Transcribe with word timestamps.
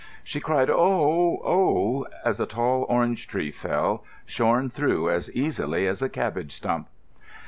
She 0.23 0.39
cried 0.39 0.67
"O—oh!" 0.67 2.07
as 2.25 2.39
a 2.39 2.47
tall 2.47 2.87
orange 2.89 3.27
tree 3.27 3.51
fell, 3.51 4.03
shorn 4.25 4.67
through 4.71 5.11
as 5.11 5.31
easily 5.33 5.85
as 5.85 6.01
a 6.01 6.09
cabbage 6.09 6.53
stump. 6.53 6.89